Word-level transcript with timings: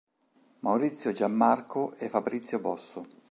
Maurizio 0.61 1.11
Giammarco 1.11 1.93
e 1.93 2.09
Fabrizio 2.09 2.57
Bosso. 2.57 3.05